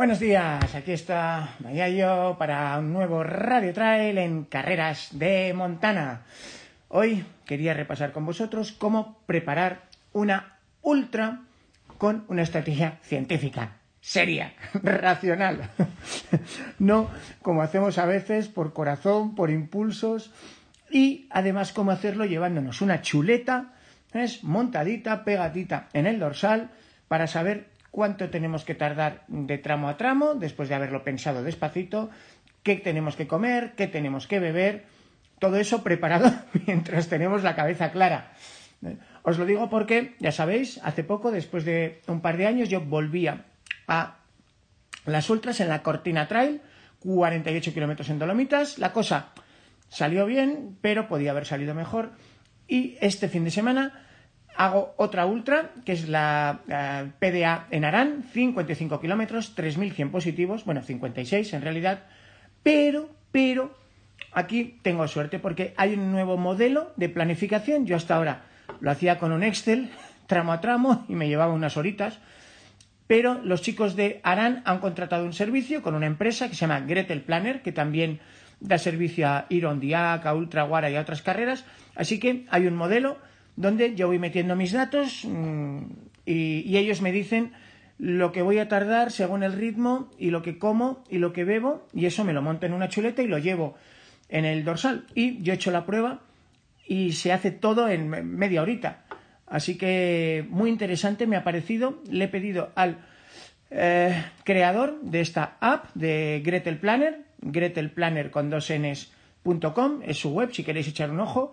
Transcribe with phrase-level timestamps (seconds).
[0.00, 6.22] Buenos días, aquí está Mayayo para un nuevo Radio Trail en Carreras de Montana.
[6.88, 9.82] Hoy quería repasar con vosotros cómo preparar
[10.14, 11.42] una ultra
[11.98, 15.68] con una estrategia científica, seria, racional.
[16.78, 17.10] no
[17.42, 20.30] como hacemos a veces por corazón, por impulsos
[20.90, 23.74] y además cómo hacerlo llevándonos una chuleta,
[24.14, 26.70] es montadita, pegadita en el dorsal
[27.06, 32.10] para saber cuánto tenemos que tardar de tramo a tramo, después de haberlo pensado despacito,
[32.62, 34.86] qué tenemos que comer, qué tenemos que beber,
[35.38, 36.32] todo eso preparado
[36.66, 38.32] mientras tenemos la cabeza clara.
[39.22, 42.80] Os lo digo porque, ya sabéis, hace poco, después de un par de años, yo
[42.80, 43.44] volvía
[43.86, 44.16] a
[45.04, 46.62] las ultras en la Cortina Trail,
[47.00, 48.78] 48 kilómetros en Dolomitas.
[48.78, 49.32] La cosa
[49.88, 52.12] salió bien, pero podía haber salido mejor.
[52.66, 54.06] Y este fin de semana
[54.60, 60.82] hago otra ultra, que es la eh, PDA en Arán, 55 kilómetros, 3.100 positivos, bueno,
[60.82, 62.00] 56 en realidad,
[62.62, 63.74] pero, pero,
[64.32, 67.86] aquí tengo suerte porque hay un nuevo modelo de planificación.
[67.86, 68.42] Yo hasta ahora
[68.80, 69.88] lo hacía con un Excel,
[70.26, 72.18] tramo a tramo, y me llevaba unas horitas,
[73.06, 76.80] pero los chicos de Arán han contratado un servicio con una empresa que se llama
[76.80, 78.20] Gretel Planner, que también
[78.60, 82.66] da servicio a Iron Diac, a Ultra Guara y a otras carreras, así que hay
[82.66, 83.16] un modelo
[83.60, 85.78] donde yo voy metiendo mis datos mm,
[86.24, 87.52] y, ellos me dicen
[87.98, 91.44] lo que voy a tardar según el ritmo y lo que como y lo que
[91.44, 93.76] bebo y eso me lo monto en una chuleta y lo llevo
[94.30, 95.04] en el dorsal.
[95.14, 96.20] Y yo he hecho la prueba
[96.86, 99.04] y se hace todo en media horita.
[99.46, 102.00] Así que muy interesante me ha parecido.
[102.08, 102.98] Le he pedido al
[103.70, 110.52] eh, creador de esta app de Gretel Planner, gretelplanner con dos ns.com, es su web
[110.52, 111.52] si queréis echar un ojo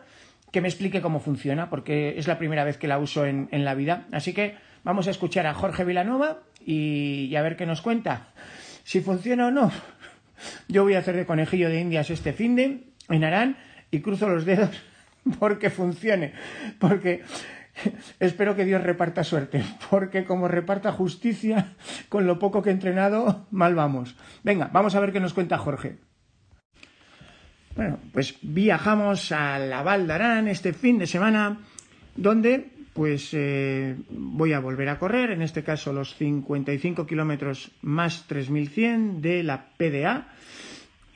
[0.51, 3.75] que me explique cómo funciona, porque es la primera vez que la uso en, la
[3.75, 4.07] vida.
[4.11, 8.27] Así que vamos a escuchar a Jorge Vilanova y, a ver qué nos cuenta.
[8.83, 9.71] Si funciona o no.
[10.67, 13.57] Yo voy a hacer de conejillo de indias este fin de en Arán
[13.91, 14.69] y cruzo los dedos
[15.39, 16.33] porque funcione.
[16.79, 17.23] Porque
[18.19, 19.63] espero que Dios reparta suerte.
[19.89, 21.73] Porque como reparta justicia,
[22.09, 24.15] con lo poco que he entrenado, mal vamos.
[24.43, 25.97] Venga, vamos a ver qué nos cuenta Jorge.
[27.77, 31.59] Bueno, pues viajamos a la Val d'Aran este fin de semana,
[32.15, 38.25] donde pues eh, voy a volver a correr, en este caso los 55 kilómetros más
[38.25, 40.27] 3100 de la PDA.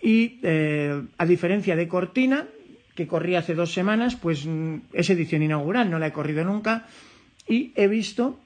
[0.04, 2.46] Y eh, a diferencia de Cortina,
[2.94, 6.86] que corrí hace dos semanas, pues mm, es edición inaugural, no la he corrido nunca.
[7.48, 8.40] Y he visto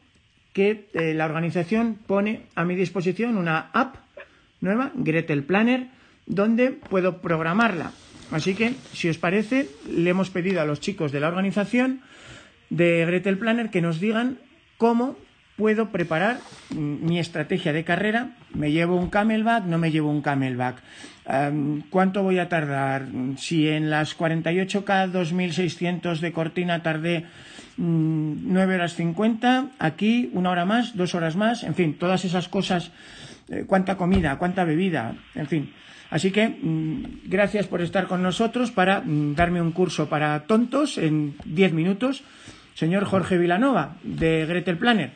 [0.53, 3.97] que eh, la organización pone a mi disposición una app
[4.61, 5.89] nueva, Gretel Planner,
[6.25, 7.91] donde puedo programarla
[8.31, 12.01] Así que, si os parece, le hemos pedido a los chicos de la organización
[12.69, 14.39] de Gretel Planner que nos digan
[14.77, 15.15] cómo
[15.55, 18.35] puedo preparar mi estrategia de carrera.
[18.53, 19.65] ¿Me llevo un camelback?
[19.65, 20.81] ¿No me llevo un camelback?
[21.89, 23.07] ¿Cuánto voy a tardar?
[23.37, 27.25] Si en las 48K 2600 de Cortina tardé
[27.77, 32.47] 9 mm, horas 50, aquí una hora más, dos horas más, en fin, todas esas
[32.47, 32.91] cosas.
[33.49, 34.37] Eh, ¿Cuánta comida?
[34.37, 35.15] ¿Cuánta bebida?
[35.35, 35.71] En fin.
[36.09, 40.97] Así que mm, gracias por estar con nosotros para mm, darme un curso para tontos
[40.97, 42.23] en 10 minutos.
[42.73, 45.13] Señor Jorge Vilanova, de Gretel Planner.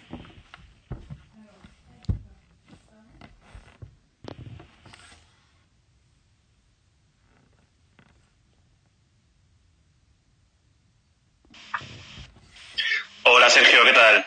[13.24, 14.26] Hola Sergio, ¿qué tal?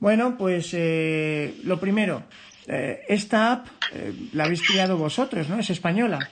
[0.00, 2.24] Bueno, pues eh, lo primero,
[2.68, 5.58] eh, esta app eh, la habéis creado vosotros, ¿no?
[5.58, 6.30] Es española.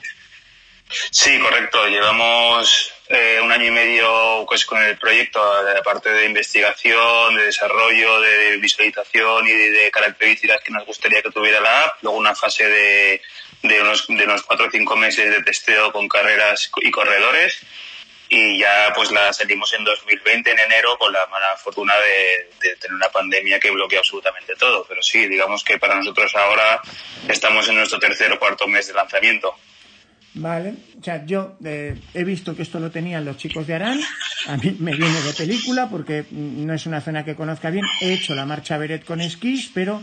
[1.09, 1.87] Sí, correcto.
[1.87, 5.41] Llevamos eh, un año y medio pues, con el proyecto,
[5.79, 11.61] aparte de investigación, de desarrollo, de visualización y de, características que nos gustaría que tuviera
[11.61, 12.03] la app.
[12.03, 13.21] Luego una fase de,
[13.63, 17.61] de, unos, de unos cuatro o cinco meses de testeo con carreras y corredores
[18.33, 22.95] y ya pues la salimos en 2020 en enero con la mala fortuna de, tener
[22.95, 24.85] una pandemia que bloqueó absolutamente todo.
[24.87, 26.81] Pero sí, digamos que para nosotros ahora
[27.27, 29.53] estamos en nuestro tercer o cuarto mes de lanzamiento.
[30.33, 33.99] Vale, o yo eh, he visto que esto lo tenían los chicos de Arán,
[34.47, 38.13] a mí me viene de película porque no es una zona que conozca bien, he
[38.13, 40.01] hecho la marcha Beret con esquís, pero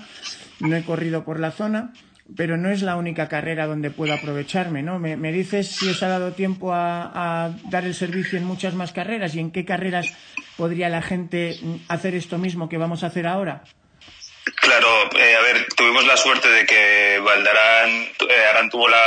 [0.60, 1.94] no he corrido por la zona,
[2.36, 4.98] pero no es la única carrera donde puedo aprovecharme, ¿no?
[4.98, 8.92] Me, dices si os ha dado tiempo a, a dar el servicio en muchas más
[8.92, 10.12] carreras y en qué carreras
[10.56, 11.58] podría la gente
[11.88, 13.62] hacer esto mismo que vamos a hacer ahora.
[14.56, 19.02] Claro, eh, a ver, tuvimos la suerte de que Valdarán eh, Arán tuvo la,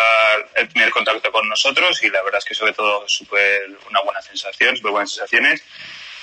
[0.56, 4.22] el primer contacto con nosotros y la verdad es que sobre todo súper una buena
[4.22, 5.64] sensación, súper buenas sensaciones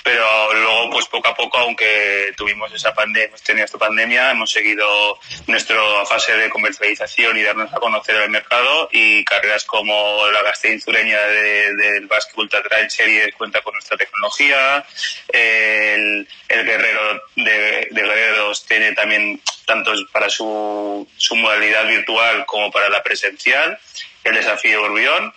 [0.09, 4.51] pero luego pues poco a poco aunque tuvimos esa pandemia hemos tenido esta pandemia hemos
[4.51, 5.77] seguido nuestra
[6.07, 11.19] fase de comercialización y darnos a conocer el mercado y carreras como la Gasteiz Zureña
[11.27, 14.83] del Basque Ultra Trail Series cuenta con nuestra tecnología
[15.27, 22.89] el, Guerrero de, de Guerreros tiene también tanto para su, su modalidad virtual como para
[22.89, 23.77] la presencial
[24.23, 25.31] el desafío Urbión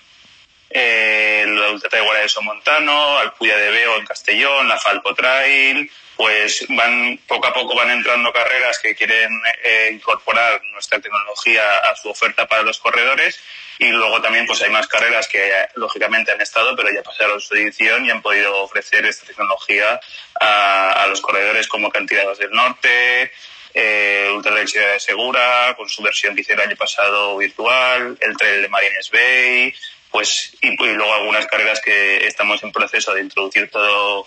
[0.74, 7.18] eh, la Ultra de Somontano, Alpuya de Veo en Castellón, la Falco Trail, pues van
[7.26, 9.30] poco a poco van entrando carreras que quieren
[9.64, 13.40] eh, incorporar nuestra tecnología a su oferta para los corredores
[13.78, 17.54] y luego también pues hay más carreras que lógicamente han estado pero ya pasaron su
[17.54, 20.00] edición y han podido ofrecer esta tecnología
[20.40, 23.32] a, los corredores como Cantidados del Norte,
[23.74, 28.62] eh, Ultra de Segura, con su versión que hicieron el año pasado virtual, el Trail
[28.62, 29.74] de Marines Bay,
[30.12, 34.26] pues y, luego algunas carreras que estamos en proceso de introducir todo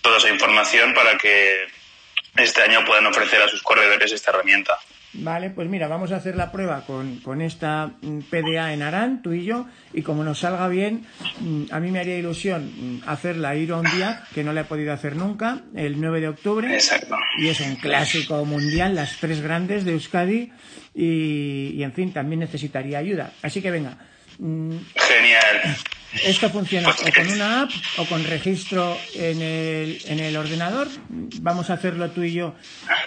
[0.00, 1.66] toda esa información para que
[2.36, 4.78] este año puedan ofrecer a sus corredores esta herramienta.
[5.12, 9.22] Vale, pues mira, vamos a hacer la prueba con, con esta mm, PDA en Arán,
[9.22, 11.04] tú y yo, y como nos salga bien,
[11.40, 14.64] mm, a mí me haría ilusión mm, hacer la Iron Dia, que no la he
[14.64, 16.72] podido hacer nunca, el 9 de octubre.
[16.72, 17.16] Exacto.
[17.38, 20.52] Y es un clásico mundial, las tres grandes de Euskadi,
[20.94, 23.32] y, y en fin, también necesitaría ayuda.
[23.42, 23.98] Así que venga,
[24.40, 25.76] Genial.
[26.24, 30.88] Esto funciona o con una app o con registro en el, en el ordenador.
[31.08, 32.54] Vamos a hacerlo tú y yo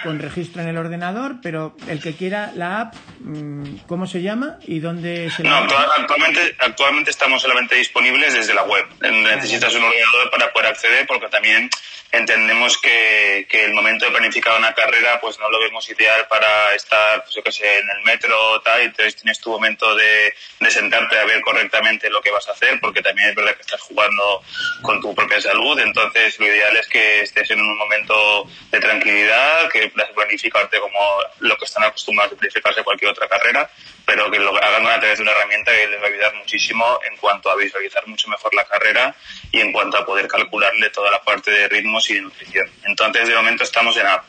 [0.03, 4.57] con registro en el ordenador, pero el que quiera la app, mm, ¿cómo se llama
[4.65, 8.85] y dónde se No, actualmente, actualmente estamos solamente disponibles desde la web.
[9.01, 11.69] Necesitas un ordenador para poder acceder porque también
[12.13, 16.75] entendemos que, que, el momento de planificar una carrera pues no lo vemos ideal para
[16.75, 20.71] estar, pues yo que sé, en el metro tal, entonces tienes tu momento de, de,
[20.71, 23.81] sentarte a ver correctamente lo que vas a hacer, porque también es verdad que estás
[23.81, 24.43] jugando
[24.83, 29.67] con tu propia salud, entonces lo ideal es que estés en un momento de tranquilidad,
[29.71, 30.99] que puedas planificarte como
[31.39, 33.67] lo que están acostumbrados a planificarse cualquier otra carrera,
[34.05, 36.99] pero que lo hagan a través de una herramienta que les va a ayudar muchísimo
[37.09, 39.15] en cuanto a visualizar mucho mejor la carrera
[39.51, 42.69] y en cuanto a poder calcularle toda la parte de ritmos y de nutrición.
[42.83, 44.23] Entonces, de momento estamos en app,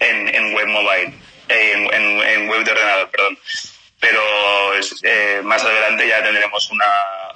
[0.00, 1.14] en, en web mobile,
[1.48, 3.38] eh, en, en, web de ordenador, perdón.
[4.00, 4.20] Pero
[5.02, 6.86] eh, más adelante ya tendremos una,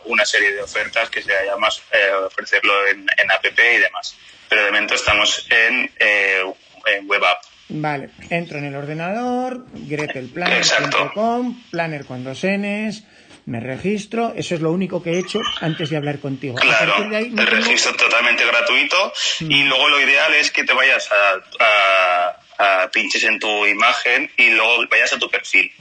[0.04, 4.16] una serie de ofertas que sea más eh, ofrecerlo en, en app y demás.
[4.48, 7.42] Pero de momento estamos en, en web app.
[7.74, 13.02] Vale, entro en el ordenador, gretelplanner.com, planner con dos Ns,
[13.46, 16.54] me registro, eso es lo único que he hecho antes de hablar contigo.
[16.56, 22.90] Claro, el registro totalmente gratuito y luego lo ideal es que te vayas a, a,
[22.92, 25.72] pinches en tu imagen y luego vayas a tu perfil.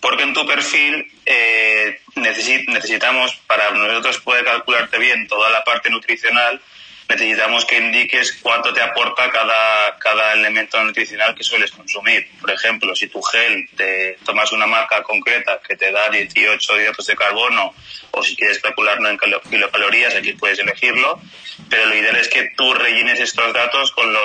[0.00, 6.60] Porque en tu perfil eh, necesitamos, para nosotros poder calcularte bien toda la parte nutricional,
[7.08, 12.26] necesitamos que indiques cuánto te aporta cada, cada elemento nutricional que sueles consumir.
[12.40, 17.06] Por ejemplo, si tu gel te tomas una marca concreta que te da 18 hidratos
[17.06, 17.74] de carbono
[18.10, 19.18] o si quieres calcularlo en
[19.50, 21.20] kilocalorías, aquí puedes elegirlo,
[21.68, 24.20] pero lo ideal es que tú rellenes estos datos con, lo,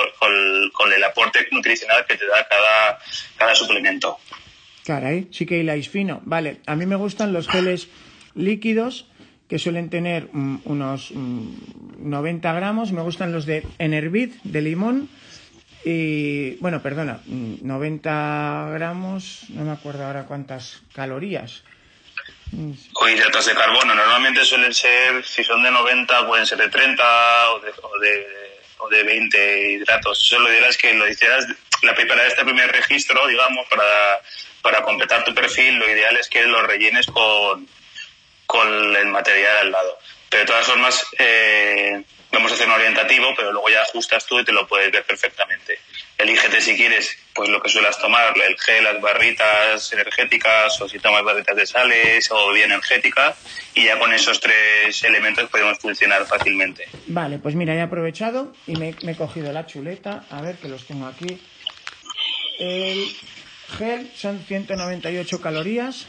[0.72, 2.98] con, el aporte nutricional que te da cada,
[3.36, 4.18] cada suplemento.
[4.84, 6.20] Caray, sí que hiláis fino.
[6.24, 7.88] Vale, a mí me gustan los geles
[8.34, 9.06] líquidos
[9.50, 11.12] que suelen tener unos
[12.00, 12.92] 90 mm, gramos.
[12.92, 15.08] Me gustan los de Enervid, de limón.
[15.84, 21.62] Y bueno, perdona, 90 mm, gramos, no me acuerdo ahora cuántas calorías.
[22.94, 27.50] O hidratos de carbono, normalmente suelen ser, si son de 90, pueden ser de 30
[27.52, 28.26] o de, o de,
[28.78, 30.18] o de 20 hidratos.
[30.18, 31.46] Solo dirás que lo hicieras,
[31.82, 34.20] la, para este primer registro, digamos, para,
[34.62, 37.68] para completar tu perfil, lo ideal es que lo rellenes con,
[38.46, 39.98] con el material al lado.
[40.30, 44.38] Pero de todas formas, eh, vamos a hacer un orientativo, pero luego ya ajustas tú
[44.38, 45.78] y te lo puedes ver perfectamente.
[46.18, 51.00] Elígete si quieres, pues lo que suelas tomar, el gel, las barritas energéticas, o si
[51.00, 53.34] tomas barritas de sales, o bien energética,
[53.74, 56.86] y ya con esos tres elementos podemos funcionar fácilmente.
[57.06, 60.68] Vale, pues mira, he aprovechado y me, me he cogido la chuleta, a ver que
[60.68, 61.40] los tengo aquí.
[62.60, 63.16] El
[63.78, 66.06] gel son 198 calorías,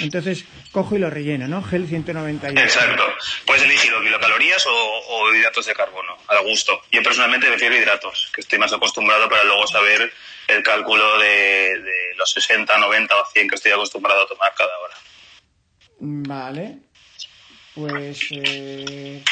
[0.00, 1.62] Entonces, cojo y lo relleno, ¿no?
[1.62, 2.60] Gel 198.
[2.60, 3.04] Exacto.
[3.46, 6.82] Puedes elegir o kilocalorías o, hidratos de carbono, al gusto.
[6.90, 10.12] Yo personalmente prefiero hidratos, que estoy más acostumbrado para luego saber
[10.48, 11.82] el cálculo de,
[12.16, 14.94] los 60, 90 o 100 que estoy acostumbrado a tomar cada hora.
[15.98, 16.78] Vale.
[17.74, 18.20] Pues...
[18.30, 19.22] Eh...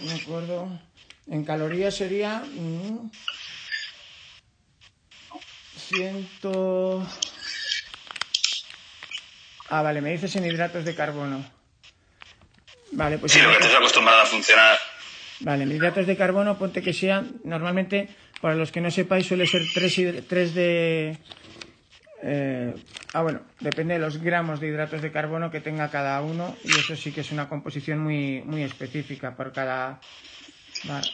[0.00, 0.68] Me acuerdo.
[1.28, 2.42] En calorías sería...
[2.44, 3.10] Mm,
[5.84, 7.06] ciento...
[9.68, 11.44] Ah, vale, me dices en hidratos de carbono.
[12.92, 13.32] Vale, pues...
[13.32, 14.78] Sí, lo que estás acostumbrado a funcionar.
[15.40, 18.08] Vale, en hidratos de carbono, ponte que sea, normalmente,
[18.40, 21.18] para los que no sepáis, suele ser 3, de...
[22.22, 22.74] Eh,
[23.12, 26.70] ah, bueno, depende de los gramos de hidratos de carbono que tenga cada uno y
[26.70, 30.00] eso sí que es una composición muy, muy específica por cada...
[30.84, 31.10] Vale.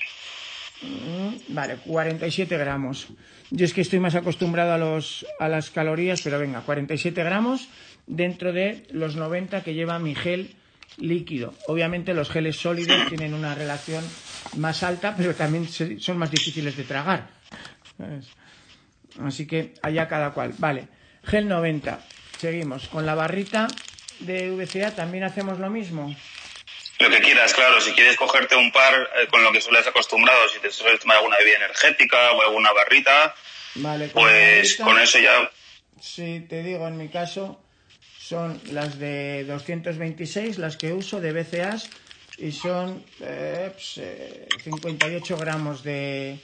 [0.82, 3.08] Mm, vale, 47 gramos.
[3.50, 7.68] Yo es que estoy más acostumbrado a, los, a las calorías, pero venga, 47 gramos
[8.06, 10.54] dentro de los 90 que lleva mi gel
[10.99, 11.54] líquido.
[11.66, 14.04] Obviamente los geles sólidos tienen una relación
[14.56, 17.28] más alta, pero también son más difíciles de tragar.
[19.22, 20.54] Así que allá cada cual.
[20.58, 20.88] Vale,
[21.25, 22.00] gel 90.
[22.38, 22.88] Seguimos.
[22.88, 23.66] Con la barrita
[24.20, 26.14] de VCA también hacemos lo mismo.
[27.00, 27.80] Lo que quieras, claro.
[27.80, 31.16] Si quieres cogerte un par eh, con lo que sueles acostumbrado, si te sueles tomar
[31.16, 33.35] alguna bebida energética o alguna barrita,
[34.12, 35.50] pues con eso ya.
[35.99, 37.59] Si te digo, en mi caso,
[38.19, 41.88] son las de 226, las que uso de BCAs,
[42.37, 46.38] y son 58 eh, pues, eh, gramos de,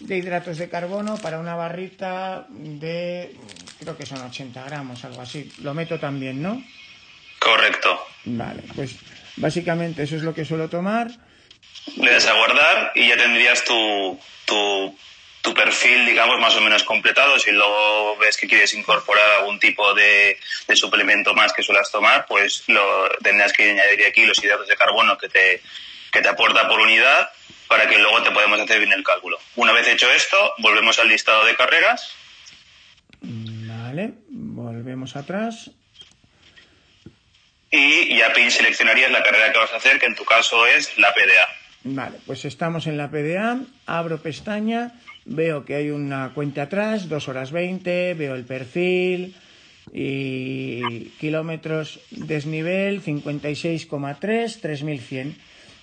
[0.00, 3.36] de hidratos de carbono para una barrita de,
[3.78, 5.52] creo que son 80 gramos, algo así.
[5.62, 6.60] Lo meto también, ¿no?
[7.38, 8.04] Correcto.
[8.24, 8.96] Vale, pues
[9.42, 11.10] Básicamente eso es lo que suelo tomar.
[11.96, 14.96] Le das a guardar y ya tendrías tu, tu,
[15.40, 17.36] tu, perfil, digamos, más o menos completado.
[17.40, 22.24] Si luego ves que quieres incorporar algún tipo de, de suplemento más que suelas tomar,
[22.26, 25.60] pues lo tendrás que añadir aquí los hidratos de carbono que te,
[26.12, 27.28] que te aporta por unidad
[27.66, 29.40] para que luego te podamos hacer bien el cálculo.
[29.56, 32.12] Una vez hecho esto, volvemos al listado de carreras.
[33.20, 35.72] Vale, volvemos atrás
[37.72, 41.12] y ya seleccionarías la carrera que vas a hacer, que en tu caso es la
[41.14, 41.48] PDA.
[41.84, 44.92] Vale, pues estamos en la PDA, abro pestaña,
[45.24, 49.34] veo que hay una cuenta atrás, 2 horas 20, veo el perfil
[49.92, 55.36] y kilómetros desnivel 56,3, 3100.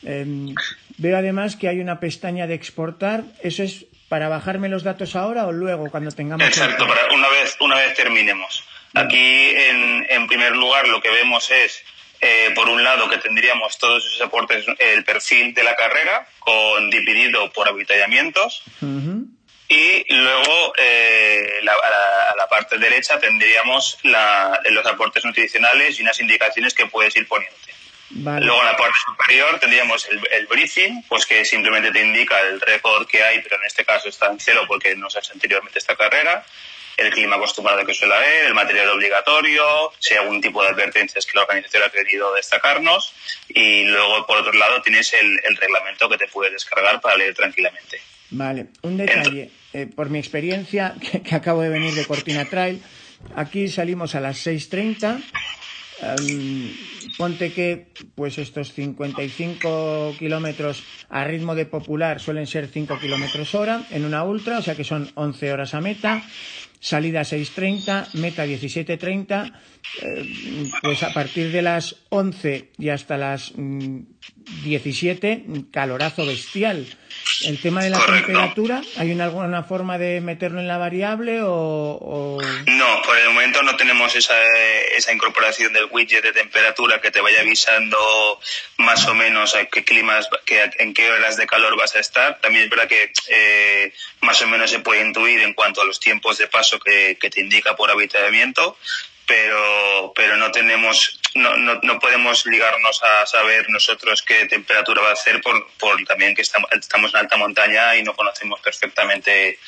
[0.03, 0.55] Eh,
[0.97, 5.47] veo además que hay una pestaña de exportar, eso es para bajarme los datos ahora
[5.47, 6.47] o luego cuando tengamos.
[6.47, 8.63] Exacto, para una vez, una vez terminemos.
[8.93, 11.83] Aquí, en, primer lugar, lo que vemos es,
[12.21, 16.89] eh, por un lado, que tendríamos todos esos aportes, el perfil de la carrera, con
[16.89, 18.63] dividido por avituallamientos.
[19.71, 26.87] Y luego, eh, a, la, parte derecha, tendríamos los aportes nutricionales y unas indicaciones que
[26.87, 27.55] puedes ir poniendo.
[28.11, 32.59] Luego en la parte superior tendríamos el, el, briefing, pues que simplemente te indica el
[32.59, 35.33] récord que hay, pero en este caso está en cero porque no se ha hecho
[35.33, 36.43] anteriormente esta carrera
[36.99, 41.25] el clima acostumbrado que suele haber, el material obligatorio, si hay algún tipo de advertencias
[41.25, 43.13] que la organización ha querido destacarnos
[43.47, 48.01] y luego por otro lado tienes el, reglamento que te puedes descargar para leer tranquilamente.
[48.31, 52.81] Vale, un detalle, eh, por mi experiencia que, acabo de venir de Cortina Trail,
[53.35, 55.21] aquí salimos a las 6.30.
[56.01, 56.73] Em,
[57.17, 63.83] ponte que pues estos 55 kilómetros a ritmo de popular suelen ser 5 kilómetros hora
[63.91, 66.23] en una ultra, o sea que son 11 horas a meta
[66.79, 69.53] salida 6.30, meta 17.30,
[70.01, 73.53] eh, pues a partir de las 11 y hasta las
[74.63, 76.85] 17, mm, calorazo bestial.
[77.45, 82.37] El tema de la temperatura, ¿hay una, alguna forma de meterlo en la variable o,
[82.67, 84.35] No, por el momento no tenemos esa,
[84.95, 88.39] esa incorporación del widget de temperatura que te vaya avisando
[88.77, 92.39] más o menos a qué climas, en qué horas de calor vas a estar.
[92.41, 95.99] También es verdad que eh, más o menos se puede intuir en cuanto a los
[95.99, 98.77] tiempos de paso que, que te indica por habitamiento,
[99.29, 105.09] pero, pero no tenemos, no, no, no, podemos ligarnos a saber nosotros qué temperatura va
[105.09, 109.59] a hacer por, por también que estamos, estamos en alta montaña y no conocemos perfectamente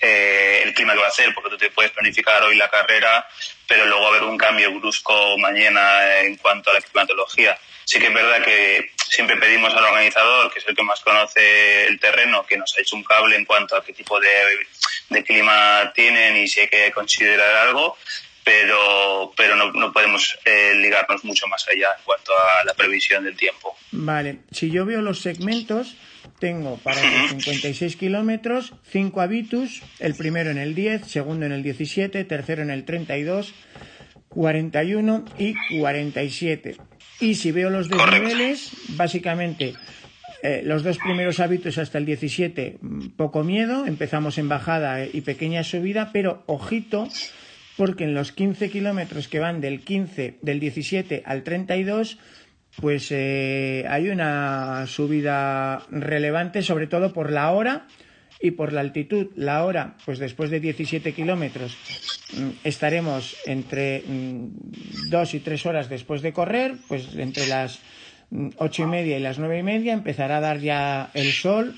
[0.00, 3.28] eh, el clima que va a hacer, porque tú te puedes planificar hoy la carrera,
[3.68, 7.58] pero luego haber un cambio brusco mañana en cuanto a la climatología.
[7.84, 11.84] Sí que es verdad que siempre pedimos al organizador, que es el que más conoce
[11.84, 14.30] el terreno, que nos ha hecho un cable en cuanto a qué tipo de,
[15.10, 17.98] de clima tienen y si hay que considerar algo
[18.46, 23.24] pero, pero no, no podemos eh, ligarnos mucho más allá en cuanto a la previsión
[23.24, 23.74] del tiempo.
[23.90, 25.96] Vale, si yo veo los segmentos,
[26.38, 32.22] tengo para 56 kilómetros 5 habitus, el primero en el 10, segundo en el 17,
[32.22, 33.52] tercero en el 32,
[34.28, 36.76] 41 y 47.
[37.18, 39.74] Y si veo los desniveles, básicamente
[40.44, 45.22] eh, los dos primeros hábitos hasta el 17, mm, poco miedo, empezamos en bajada y
[45.22, 47.08] pequeña subida, pero ojito,
[47.76, 52.18] porque en los 15 kilómetros que van del 15, del 17 al 32,
[52.80, 57.86] pues eh, hay una subida relevante, sobre todo por la hora
[58.40, 59.28] y por la altitud.
[59.34, 61.76] La hora, pues después de 17 kilómetros,
[62.34, 67.80] mm, estaremos entre mm, dos y tres horas después de correr, pues entre las
[68.30, 71.74] mm, ocho y media y las nueve y media empezará a dar ya el sol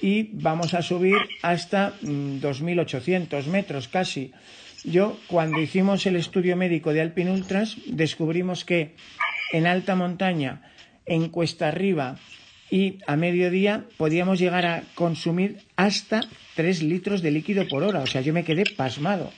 [0.00, 4.32] y vamos a subir hasta 2.800 metros casi.
[4.84, 8.94] Yo, cuando hicimos el estudio médico de Alpin Ultras, descubrimos que
[9.52, 10.60] en alta montaña,
[11.06, 12.16] en cuesta arriba
[12.70, 16.20] y a mediodía podíamos llegar a consumir hasta
[16.56, 18.00] 3 litros de líquido por hora.
[18.00, 19.32] O sea, yo me quedé pasmado.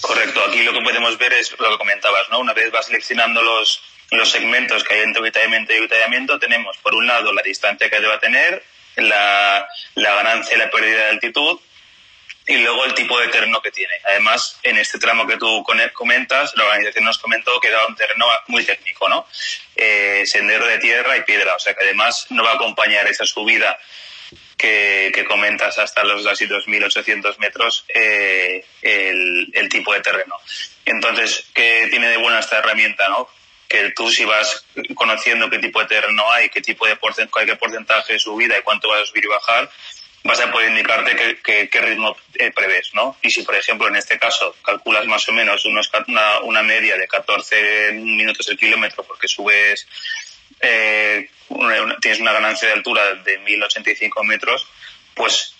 [0.00, 2.38] Correcto, aquí lo que podemos ver es lo que comentabas, ¿no?
[2.38, 3.80] Una vez vas seleccionando los,
[4.12, 8.00] los segmentos que hay entre avituallamiento y avituallamiento, tenemos por un lado la distancia que
[8.00, 8.62] deba tener,
[8.96, 11.58] la, la ganancia y la pérdida de altitud,
[12.48, 13.92] y luego el tipo de terreno que tiene.
[14.06, 15.62] Además, en este tramo que tú
[15.92, 19.26] comentas, la organización nos comentó que era un terreno muy técnico, ¿no?
[19.76, 23.26] Eh, sendero de tierra y piedra, o sea que además no va a acompañar esa
[23.26, 23.78] subida
[24.56, 30.36] que, comentas hasta los casi 2.800 metros eh, el, tipo de terreno.
[30.86, 33.28] Entonces, ¿qué tiene de buena esta herramienta, no?
[33.68, 34.64] Que tú si vas
[34.94, 38.62] conociendo qué tipo de terreno hay, qué tipo de porcentaje, qué porcentaje de subida y
[38.62, 39.70] cuánto vas a subir y bajar,
[40.28, 43.16] vas a poder indicarte qué, ritmo eh, prevés, ¿no?
[43.22, 45.90] Y si, por ejemplo, en este caso calculas más o menos unos,
[46.42, 49.88] una, media de 14 minutos el kilómetro porque subes,
[50.60, 51.30] eh,
[52.02, 54.66] tienes una ganancia de altura de 1085 metros,
[55.14, 55.54] pues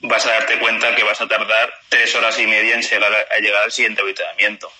[0.00, 3.38] vas a darte cuenta que vas a tardar tres horas y media en llegar a,
[3.38, 4.70] llegar al siguiente habitamiento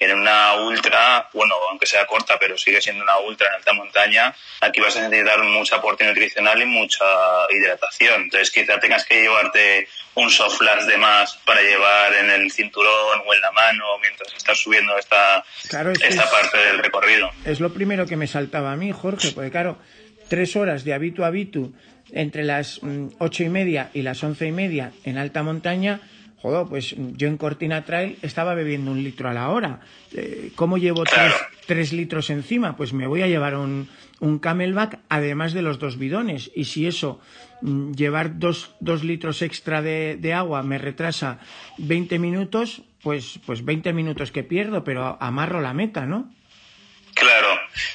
[0.00, 4.34] en una ultra, bueno, aunque sea corta, pero sigue siendo una ultra en alta montaña,
[4.60, 7.04] aquí vas a necesitar mucha aporte nutricional y mucha
[7.50, 8.22] hidratación.
[8.22, 13.22] Entonces quizá tengas que llevarte un soft flash de más para llevar en el cinturón
[13.26, 17.30] o en la mano mientras estás subiendo esta, esta parte del recorrido.
[17.44, 19.78] Es lo primero que me saltaba a mí, Jorge, porque claro,
[20.28, 21.72] tres horas de habitu a habitu
[22.12, 26.00] entre las mm, ocho y media y las once y media en alta montaña,
[26.40, 29.80] joder, pues yo en Cortina Trail estaba bebiendo un litro a la hora.
[30.12, 31.04] Eh, ¿Cómo llevo
[31.66, 32.76] tres, litros encima?
[32.76, 33.88] Pues me voy a llevar un,
[34.20, 36.50] un camelback además de los dos bidones.
[36.54, 37.20] Y si eso,
[37.62, 41.38] mm, llevar dos, dos litros extra de, de, agua me retrasa
[41.78, 46.30] 20 minutos, pues, pues 20 minutos que pierdo, pero amarro la meta, ¿no?
[47.14, 47.48] Claro,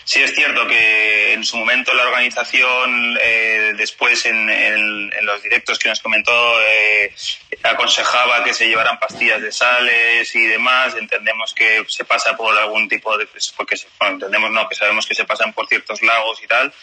[0.04, 5.90] sí es cierto que en su momento la organización, eh, después en, los directos que
[5.90, 7.14] nos comentó, eh,
[7.64, 10.96] aconsejaba que se llevaran pastillas de sales y demás.
[10.96, 15.16] Entendemos que se pasa por algún tipo de, pues, porque entendemos no, que sabemos que
[15.16, 16.74] se pasan por ciertos lagos y tal,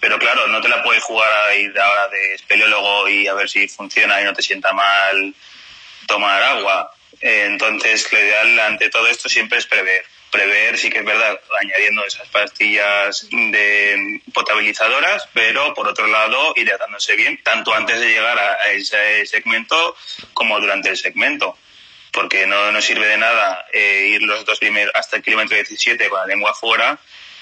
[0.00, 3.48] pero claro, no te la puedes jugar a ir ahora de espeleólogo y a ver
[3.48, 5.34] si funciona y no te sienta mal
[6.06, 6.92] tomar agua.
[7.20, 10.04] Eh, entonces, lo ideal ante todo esto siempre es prever
[10.36, 17.16] prever, sí que es verdad, añadiendo esas pastillas de potabilizadoras, pero por otro lado, hidratándose
[17.16, 19.96] bien, tanto antes de llegar a, ese segmento
[20.34, 21.56] como durante el segmento.
[22.12, 26.08] Porque no nos sirve de nada eh, ir los dos primeros hasta el kilómetro 17
[26.08, 26.98] con la lengua fuera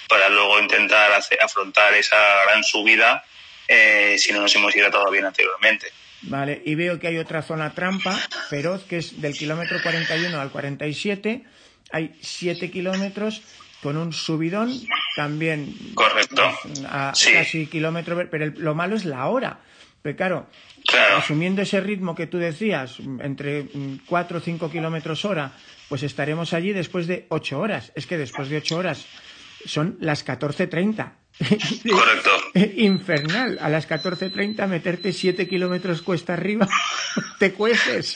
[0.09, 3.25] para luego intentar afrontar esa gran subida
[3.69, 5.89] eh, si no nos hemos hidratado bien anteriormente.
[6.23, 10.51] Vale, y veo que hay otra zona trampa feroz que es del kilómetro 41 al
[10.51, 11.45] 47
[11.91, 13.43] hay 7 kilómetros
[13.83, 14.73] con un subidón
[15.17, 15.75] también.
[15.95, 16.43] Correcto.
[16.87, 19.61] A casi kilómetro pero lo malo es la hora.
[20.03, 20.49] Pero claro,
[21.17, 23.67] asumiendo ese ritmo que tú decías entre
[24.07, 25.53] 4 o 5 kilómetros hora
[25.89, 27.93] pues estaremos allí después de 8 horas.
[27.95, 29.07] Es que después de 8 horas
[29.67, 31.13] son las 14.30
[31.91, 32.31] Correcto.
[32.77, 33.59] Infernal.
[33.61, 36.69] A las 14.30 meterte 7 kilómetros cuesta arriba,
[37.39, 38.15] te cueces.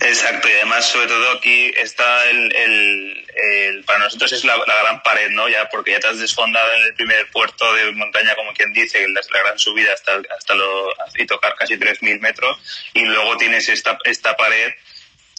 [0.00, 5.30] Exacto, y además, sobre todo aquí está el, el, para nosotros es la, gran pared,
[5.30, 5.48] ¿no?
[5.48, 9.08] Ya porque ya te has desfondado en el primer puerto de montaña, como quien dice,
[9.08, 12.58] la, la gran subida hasta, hasta lo, y tocar casi 3.000 metros,
[12.92, 14.74] y luego tienes esta, esta pared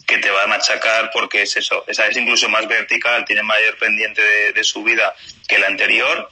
[0.06, 3.76] que te va a machacar porque es eso, esa es incluso más vertical, tiene mayor
[3.78, 5.14] pendiente de, de subida
[5.46, 6.30] que la anterior,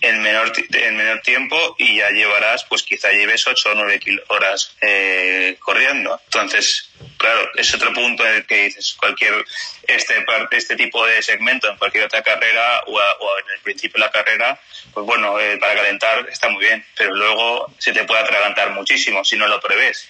[0.00, 4.76] en menor, en menor tiempo y ya llevarás, pues quizá lleves 8 o 9 horas
[4.80, 6.20] eh, corriendo.
[6.26, 6.90] Entonces,
[7.26, 9.44] claro, es otro punto en el que dices cualquier
[9.86, 12.98] este este tipo de segmento en cualquier otra carrera o,
[13.38, 14.60] en el principio de la carrera,
[14.92, 19.24] pues bueno, eh, para calentar está muy bien, pero luego se te puede atragantar muchísimo
[19.24, 20.08] si no lo prevés.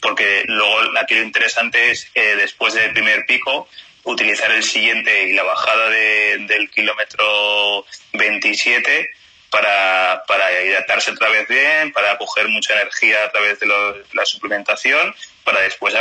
[0.00, 3.68] Porque luego aquí lo interesante es, eh, después del primer pico,
[4.04, 9.10] utilizar el siguiente y la bajada del kilómetro 27
[9.50, 13.66] para, para hidratarse otra vez bien, para coger mucha energía a través de
[14.12, 15.94] la suplementación, para después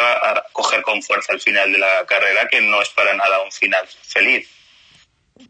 [0.51, 3.86] coger con fuerza el final de la carrera, que no es para nada un final
[3.88, 4.49] feliz.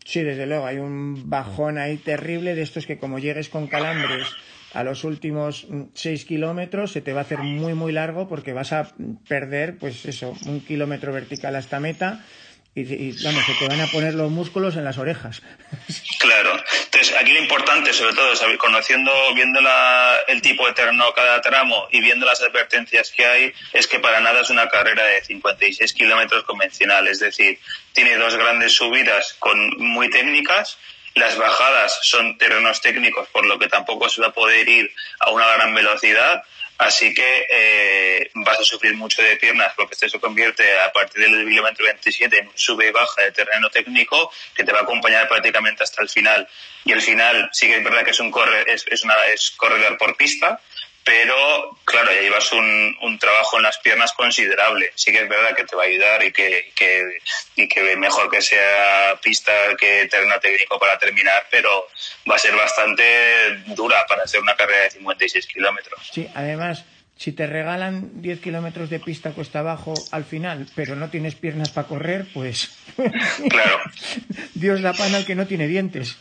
[0.06, 4.27] Sí, desde luego, hay un bajón ahí terrible de estos que como llegues con calambres
[4.73, 8.71] a los últimos seis kilómetros se te va a hacer muy muy largo porque vas
[8.71, 8.93] a
[9.27, 12.23] perder pues eso, un kilómetro vertical hasta meta
[12.73, 15.41] y, vamos, se te van a poner los músculos en las orejas.
[16.21, 16.55] Claro.
[16.86, 19.60] Entonces, aquí lo importante, sobre todo, es conociendo, viendo
[20.27, 24.19] el tipo de terreno cada tramo y viendo las advertencias que hay, es que para
[24.19, 27.07] nada es una carrera de 56 kilómetros convencional.
[27.07, 27.60] Es decir,
[27.93, 30.77] tiene dos grandes subidas con muy técnicas
[31.13, 35.31] las bajadas son terrenos técnicos, por lo que tampoco se va a poder ir a
[35.31, 36.43] una gran velocidad.
[36.82, 41.22] Así que eh, vas a sufrir mucho de piernas porque esto se convierte a partir
[41.22, 44.82] del kilómetro 27 en un sube y baja de terreno técnico que te va a
[44.82, 46.48] acompañar prácticamente hasta el final.
[46.84, 49.52] Y el final sí que es verdad que es un correr, es, es, una, es
[49.52, 50.60] corredor por pista,
[51.03, 54.91] pero claro, ya llevas un, un, trabajo en las piernas considerable.
[54.95, 57.17] Sí que es verdad que te va a ayudar y que, que,
[57.55, 61.87] y que mejor que sea pista que terreno técnico para terminar, pero
[62.29, 66.09] va a ser bastante dura para hacer una carrera de 56 kilómetros.
[66.13, 66.85] Sí, además,
[67.17, 71.69] si te regalan 10 kilómetros de pista cuesta abajo al final, pero no tienes piernas
[71.69, 72.71] para correr, pues.
[73.49, 73.79] claro.
[74.53, 76.17] Dios la pana al que no tiene dientes.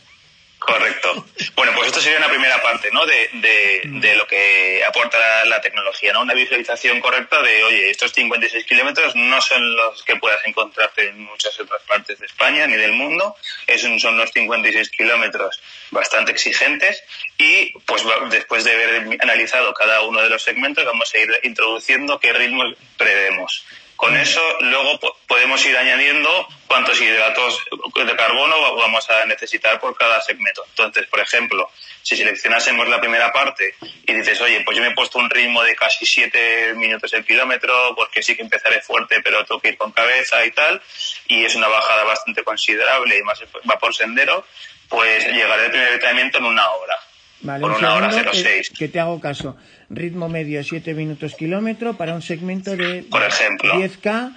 [0.61, 1.25] Correcto.
[1.55, 3.03] Bueno, pues esto sería una primera parte, ¿no?
[3.07, 6.21] De, de, de lo que aporta la, tecnología, ¿no?
[6.21, 11.23] Una visualización correcta de, oye, estos 56 kilómetros no son los que puedas encontrarte en
[11.23, 13.35] muchas otras partes de España ni del mundo.
[13.65, 17.03] Es son unos 56 kilómetros bastante exigentes
[17.39, 22.19] y, pues, después de haber analizado cada uno de los segmentos, vamos a ir introduciendo
[22.19, 23.65] qué ritmos prevemos.
[24.01, 30.19] Con eso luego podemos ir añadiendo cuántos hidratos de carbono vamos a necesitar por cada
[30.23, 30.65] segmento.
[30.69, 31.69] Entonces, por ejemplo,
[32.01, 33.75] si seleccionásemos la primera parte
[34.07, 37.23] y dices, oye, pues yo me he puesto un ritmo de casi 7 minutos el
[37.23, 40.81] kilómetro porque sí que empezaré fuerte, pero tengo que ir con cabeza y tal,
[41.27, 44.47] y es una bajada bastante considerable y más va por sendero,
[44.89, 46.97] pues llegaré al primer entrenamiento en una hora.
[47.41, 48.71] Vale, por una hora 06.
[48.77, 49.57] que te hago caso
[49.89, 53.73] ritmo medio 7 minutos kilómetro para un segmento de Por ejemplo.
[53.73, 54.35] 10K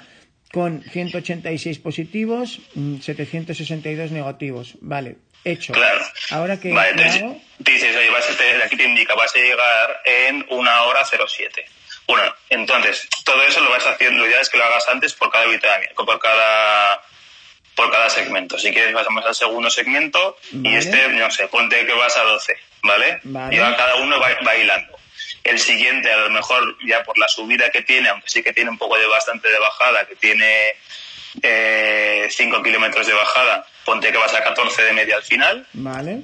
[0.53, 4.75] con 186 positivos, 762 mm, negativos.
[4.81, 5.73] Vale, hecho.
[5.73, 6.05] Claro.
[6.31, 6.95] Ahora que vale,
[7.59, 11.67] dices, oye, vas a, aquí te indica, vas a llegar en una hora 07.
[12.07, 15.47] Bueno, entonces, todo eso lo vas haciendo, ideal es que lo hagas antes por cada
[15.97, 17.03] por cada
[17.75, 18.59] por cada segmento.
[18.59, 22.55] Si quieres, pasamos al segundo segmento y este, no sé, ponte que vas a 12,
[22.85, 23.21] ¿vale?
[23.25, 24.97] Y va cada uno bailando.
[25.43, 28.71] El siguiente, a lo mejor ya por la subida que tiene, aunque sí que tiene
[28.71, 30.75] un poco de bastante de bajada, que tiene
[31.35, 32.29] 5 eh,
[32.63, 35.67] kilómetros de bajada, ponte que vas a 14 de media al final.
[35.73, 36.23] Vale.